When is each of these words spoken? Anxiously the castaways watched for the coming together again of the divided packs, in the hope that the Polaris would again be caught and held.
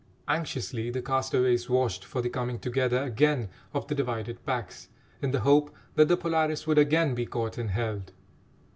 Anxiously 0.27 0.89
the 0.89 1.03
castaways 1.03 1.69
watched 1.69 2.03
for 2.05 2.23
the 2.23 2.29
coming 2.31 2.57
together 2.57 3.03
again 3.03 3.49
of 3.71 3.87
the 3.87 3.93
divided 3.93 4.43
packs, 4.47 4.89
in 5.21 5.29
the 5.29 5.41
hope 5.41 5.75
that 5.93 6.07
the 6.07 6.17
Polaris 6.17 6.65
would 6.65 6.79
again 6.79 7.13
be 7.13 7.27
caught 7.27 7.59
and 7.59 7.69
held. 7.69 8.11